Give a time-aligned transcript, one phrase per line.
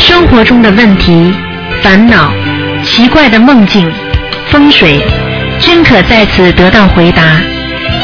[0.00, 1.34] 生活中的问题、
[1.82, 2.32] 烦恼、
[2.82, 3.92] 奇怪的梦境、
[4.48, 5.04] 风水，
[5.60, 7.22] 均可在此得到回答。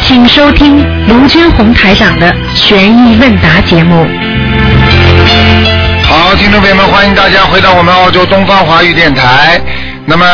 [0.03, 4.06] 请收听卢军红台长的悬疑问答节目。
[6.03, 9.58] 好，听众朋友们，欢迎大家回到我们澳洲东方华语电台。
[10.04, 10.26] 那么，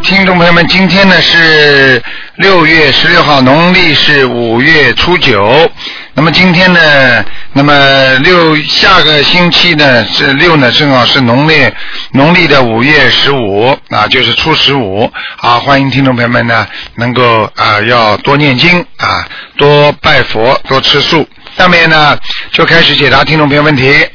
[0.00, 2.00] 听众朋友们，今天呢是
[2.36, 5.68] 六月十六号，农历是五月初九。
[6.16, 11.68] 那么今天呢，那么六下个星期呢是六呢，正好是农历
[12.12, 15.10] 农历的五月十五啊，就是初十五。
[15.40, 19.26] 啊，欢迎听众朋友们呢能够啊要多念经啊，
[19.56, 21.28] 多拜佛，多吃素。
[21.58, 22.16] 下面呢
[22.52, 24.08] 就开始解答听众朋友问题。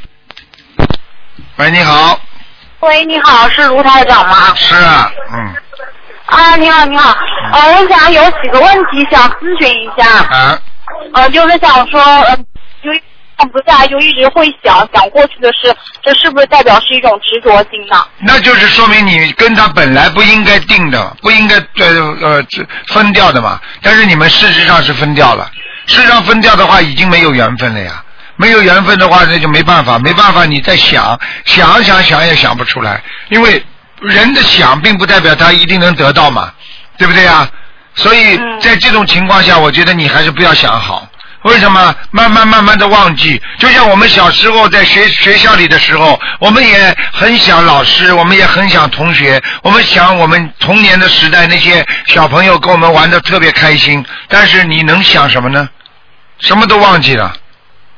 [1.58, 2.18] 喂，你好，
[2.80, 4.56] 喂，你好，是卢台长吗？
[4.56, 5.54] 是啊，嗯
[6.28, 7.14] 啊，你好，你好，
[7.52, 10.58] 呃，我想有几个问题想咨询一下，啊，
[11.14, 12.36] 呃，就是想说，呃，
[12.84, 12.90] 就
[13.38, 18.04] 放不下，就一直会想想过去的事，这是不是代表是一种执着心呢？
[18.20, 23.60] 那就是说明你跟他本来不应该定的，不应该呃呃这分掉的嘛。
[23.82, 25.50] 但是你们事实上是分掉了，
[25.86, 28.04] 事实上分掉的话已经没有缘分了呀。
[28.36, 33.62] 没有缘分的话，那就没办法，没办法，你再想想想想也想不出来，因为
[34.02, 36.54] 人的想并不代表他一定能得到嘛，
[36.98, 37.50] 对不对呀？
[37.96, 41.08] 所以嗯在这种情况下，我觉得你还是不要想好。
[41.44, 41.96] 为什么？
[42.12, 55.70] 慢慢慢慢的忘记，就像我们小时候在学学校里的时候，我们也很想老师，我们也很想同学，我们想我们童年的时代那些小朋友跟我们玩的特别开心，但是你能想什么呢？
[56.40, 57.34] 什么都忘记了，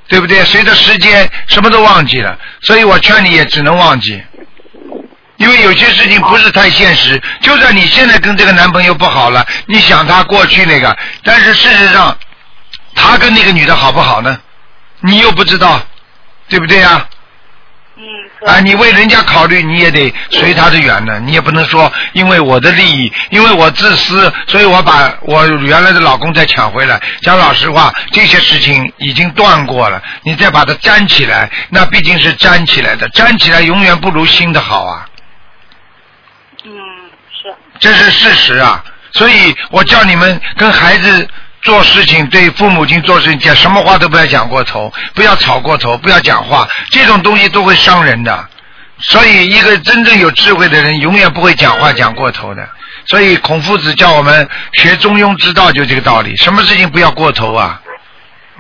[0.08, 0.46] 对不对？
[0.46, 4.22] 随着时间，什么都忘记了，所以我劝你也只能忘记。
[5.42, 12.16] 因为有些事情不是太现实，就算你现在跟这个男朋友不好了，你想他过去那个，但是事实上，
[12.94, 14.38] 他跟那个女的好不好呢？
[15.00, 15.82] 你又不知道，
[16.48, 17.08] 对不对呀、
[17.98, 21.20] 嗯，啊，你为人家考虑，你也得随他的缘呢。
[21.20, 27.02] 你也不能说因为我的利益，因为我自私，所以我把我原来的老公再抢回来。
[27.24, 35.08] 讲老实话，这些事情已经断过了，你再把它粘起来，那毕竟是粘起来的，粘起来永远不如新的好啊。
[37.82, 38.82] 这是事实啊。
[39.12, 41.28] 所以我叫你们跟孩子
[41.62, 48.48] 做事情，对父母亲做事情，讲什么话都不要讲过头，不要吵过头，不要讲话，这种东西都会伤人的。
[49.00, 52.66] 所以，一个真正有智慧的人，永远不会讲话讲过头的。
[53.06, 56.34] 所以，孔夫子叫我们学中庸之道，就这个道理。
[56.38, 57.82] 什么事情不要过头啊？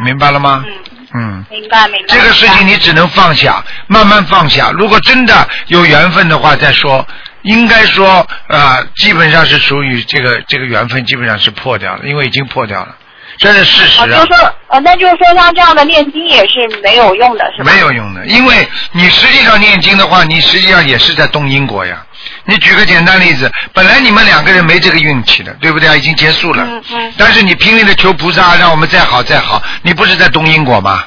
[0.03, 0.65] 明白了吗？
[0.65, 0.73] 嗯，
[1.13, 1.45] 嗯。
[1.49, 2.05] 明白明白。
[2.09, 4.69] 这个事情你只能放下，慢慢放下。
[4.71, 7.07] 如果真的有缘分的话再说。
[7.44, 8.07] 应该说
[8.47, 12.96] 啊、呃基本上是属于这个这个缘分基本上是破掉了，因为已经破掉了，
[13.38, 13.88] 这是事。
[13.88, 17.72] 实啊啊，就，说呃，那就是说像这样的念经也是没有用的，是吧？
[17.72, 18.25] 没有用的。
[18.25, 22.06] 因为你实际上念经的话，你实际上也是在动因果呀。
[22.46, 25.96] 你举个简单例子，本来你们两个人没这个运气的，对不对啊？
[25.96, 26.63] 已经结束了。
[26.63, 31.03] 嗯嗯但是你拼命的求菩萨让我们再好再好，你不是在动因果吗？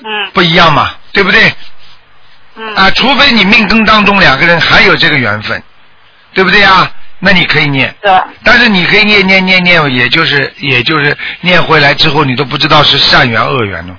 [0.00, 1.50] 嗯不一样嘛，对不对？
[2.56, 5.62] 嗯啊，除非你命根当中两个人还有这个缘分，
[6.32, 6.90] 对不对呀？
[7.20, 13.96] 那你可以念，对，但是你可以念念念念，也就是也就是念回来之后，你都不知道是善缘恶缘呢。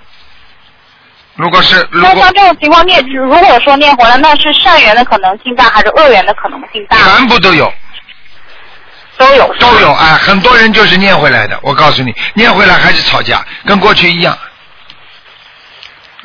[1.35, 6.97] 如果是如果那像这种情况念，如果说念回来，那是善缘的可能性大，还是恶缘的可能性大？
[6.97, 7.73] 全部都有
[9.17, 11.57] 都有，都有啊，很多人就是念回来的。
[11.63, 14.37] 我告诉你，念回来还是吵架，跟过去一样。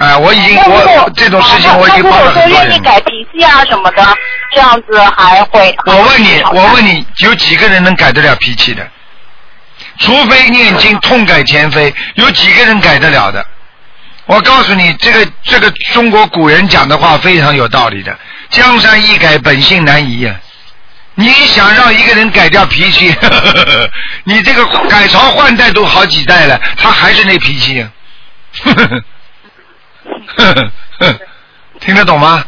[0.00, 2.81] 哎，我已经我这种事情我已经那帮了如果说愿意。
[2.81, 4.03] 改脾气啊什么的，
[4.50, 5.77] 这样子还会。
[5.84, 8.88] 我问你，我问你，有几个人能改得了脾气的？
[9.99, 13.44] 除非念经痛改前非，有几个人改得了的？
[14.25, 18.19] 我告诉你，这个这个中国古人讲的话非常有道理的。
[18.49, 20.34] 江山易改，本性难移呀、
[21.15, 23.15] 你想让一个人改掉脾气，
[24.25, 27.87] 你这个改朝换代都好几代了，他还是那脾气
[30.37, 31.15] 呀、
[31.81, 32.44] 听得懂吗？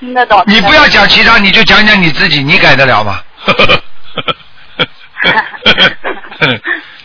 [0.00, 0.42] 听得懂。
[0.46, 3.20] 你不要讲其他，你就讲讲你自己，你改得了吗？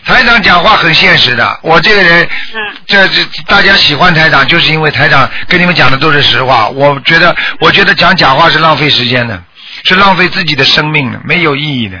[0.04, 6.68] 台长讲话很现实的，我这个人，嗯这这大家喜欢台长，就是因为台长跟你们讲的都是实话。
[6.68, 9.40] 我觉得，我觉得讲假话是浪费时间的，
[9.84, 11.98] 是浪费自己的生命的，没有意义的。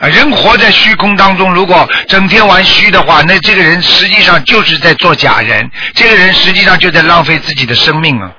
[0.00, 8.30] 嗯啊，人活在虚空当中，如果整天玩虚的话，那这个人实际上就是在做假人，这个人实际上就在浪费自己的生命啊。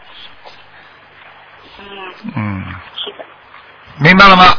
[2.23, 2.65] 嗯，嗯，
[2.95, 3.25] 是的。
[3.97, 4.55] 明白了吗？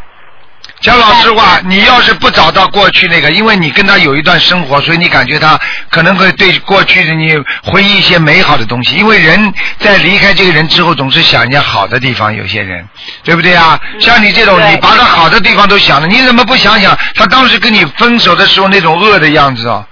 [0.81, 5.61] 讲老实话，你要是不找到过去那个，因为你跟他有一段生活，所以你感觉他
[5.91, 8.97] 可能会对过去的你回忆一些美好的东西。
[8.97, 12.88] 因为人在离开这个人之后，总是想一些好的地方，有些人，
[13.23, 13.79] 对不对啊？
[14.00, 19.87] 像你这种，你把他好的地方都想了，你怎么不想想他当时跟你分手的时候那种恶的样子啊？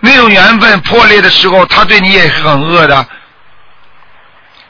[0.00, 3.06] 那种缘分破裂的时候，他对你也是很恶的。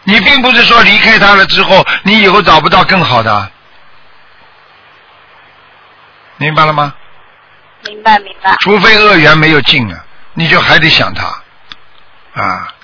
[0.04, 3.50] 你并不是说离开他了之后，你以后找不到更好的，
[6.38, 6.94] 明白了吗？
[7.86, 8.56] 明白明白。
[8.60, 10.04] 除非恶缘没有尽啊，
[10.34, 11.26] 你就还得想他
[12.42, 12.74] 啊。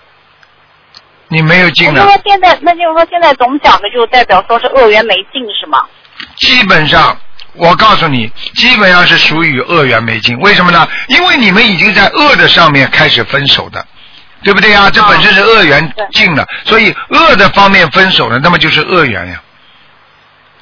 [1.28, 5.82] 你没有尽了那就，说现在，那就是说现在总讲的就代表说是恶缘没尽是吗？
[6.36, 7.18] 基本上，
[7.54, 10.38] 我告诉你，基本上是属于恶缘没尽。
[10.38, 10.86] 为什么呢？
[11.08, 13.84] 因为你们已经在恶的上面开始分手的，
[14.44, 14.88] 对不对呀？
[14.90, 19.42] 这本身是恶缘尽了，所以恶的方面分手了，那么就是恶缘呀。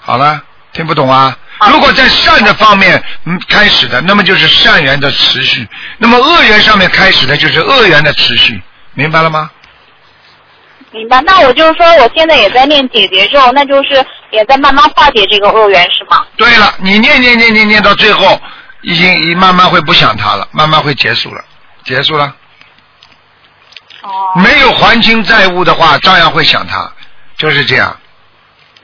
[0.01, 0.41] 好了，
[0.73, 1.37] 听不懂啊？
[1.63, 5.65] 好如果在善的方面嗯开始的，那么就是善缘的持续；
[5.99, 8.61] 那么恶缘上面开始的，就是恶缘的持续。
[8.95, 9.51] 明白了吗？
[10.91, 11.21] 明白。
[11.23, 16.23] 那我就是说，我现在也在念解结咒，那就是也在慢慢化解这个恶缘是吗？
[16.37, 18.39] 对了，你念念念念念到最后，
[18.83, 21.43] 已经已慢慢会不想他了，慢慢会结束了，
[21.85, 22.35] 结束了。
[24.03, 24.11] 哦。
[24.43, 26.93] 没有还清债务的话，照样会想他，
[27.39, 27.97] 就是这样。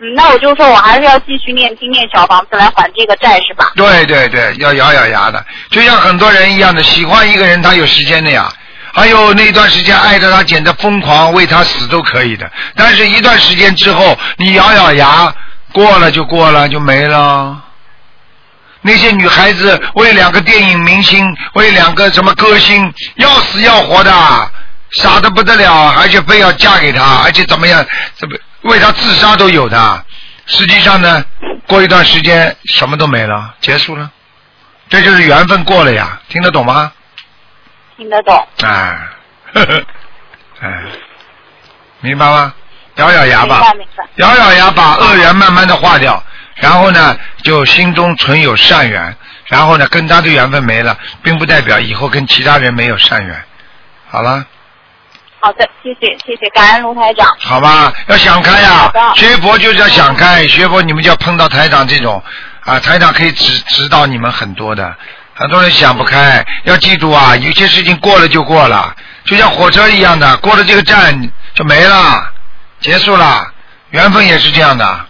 [0.00, 3.72] 嗯，那我就说我还是要继续念经念小房子来还这个债是吧？
[3.74, 8.52] 对对对，要咬咬牙的，就像很多人一样的，喜欢一个人他有时间的呀。
[8.90, 12.50] 还有那段时间爱着他，简直疯狂，为他死都可以的。
[12.74, 15.32] 但是，一段时间之后，你咬咬牙，
[15.72, 17.62] 过了就过了，就没了。
[18.80, 24.10] 那些女孩子为两个电影明星，为两个什么歌星，要死要活的，
[24.92, 27.84] 傻的不得了，而且非要嫁给他，而且怎么样，
[28.16, 30.04] 怎么为他自杀都有的。
[30.46, 31.24] 实际上呢，
[31.66, 34.10] 过一段时间什么都没了，结束了，
[34.88, 36.90] 这就是缘分过了呀，听得懂吗？
[37.96, 38.48] 听得懂。
[38.62, 38.98] 哎，
[39.52, 39.82] 呵呵，
[40.60, 40.82] 哎，
[42.00, 42.54] 明白吗？
[42.96, 43.62] 咬咬牙吧。
[44.16, 46.22] 咬咬牙把恶缘慢慢的化掉，
[46.56, 49.14] 然后呢，就心中存有善缘，
[49.44, 53.44] 然后呢，跟他的缘分没了，并不代表以后跟其他人没有善缘。
[54.08, 54.44] 好了，
[55.40, 57.34] 好的，谢谢谢谢，感恩卢台长。
[57.38, 62.22] 好吧，要想开呀、学佛就是要想开，学佛你们就要碰到台长这种
[62.64, 64.94] 啊，台长可以指指导你们很多的。
[65.34, 68.92] 很多人想不开，要记住啊，有些事情过了就过了，
[69.24, 72.32] 就像火车一样的，过了这个站就没了，
[72.80, 73.52] 结束了。
[73.90, 75.06] 缘分也是这样的，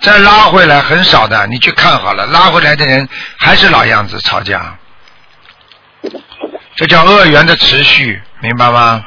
[0.00, 4.76] 再拉回来很少的，你去看好了，拉回来的人还是老样子吵架，
[6.76, 9.02] 这叫恶缘的持续，明白吗？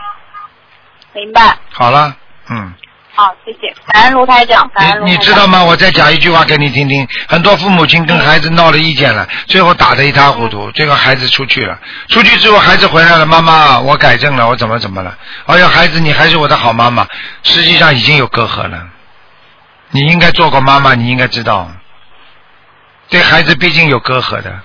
[1.13, 1.57] 明白。
[1.71, 2.15] 好了，
[2.49, 2.73] 嗯。
[3.15, 5.21] 好，谢谢，感恩卢台长，感恩卢你台长。
[5.21, 5.63] 你知道吗？
[5.63, 7.07] 我再讲一句话给你听听。
[7.27, 10.71] 很多父母亲跟孩子闹了意见了，最后打得一塌糊涂。
[10.71, 11.77] 最后孩子出去了，
[12.07, 15.15] 出去之后孩子回来了，妈妈，我改正了，我怎么怎么了？
[15.45, 17.05] 哎呀，孩子，你还是我的好妈妈。
[17.43, 18.87] 实际上已经有隔阂了。
[19.91, 21.69] 你应该做过妈妈，你应该知道，
[23.09, 24.59] 对孩子毕竟有隔阂的。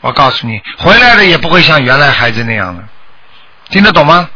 [0.00, 2.82] 我告诉你，回来了也不会像原来孩子那样的。
[3.70, 4.28] 听得懂吗？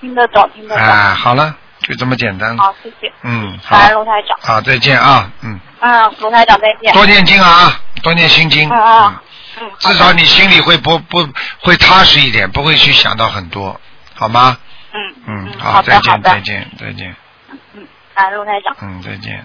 [0.00, 0.84] 听得懂，听得懂。
[0.84, 2.56] 哎，好了，就这么简单。
[2.56, 4.38] 好，谢谢，嗯，好感，恩卢台长。
[4.40, 5.60] 好，再见啊，嗯。
[5.80, 6.92] 嗯，卢台长再见。
[6.94, 9.18] 多念经啊，多念心经，嗯嗯
[9.60, 11.28] 嗯，至少你心里会不不
[11.60, 13.78] 会踏实一点，不会去想到很多，
[14.14, 14.56] 好吗？
[14.92, 17.14] 嗯嗯，好的再见，再见，再见，
[17.74, 18.74] 嗯，感恩卢台长。
[18.80, 19.44] 嗯，再见。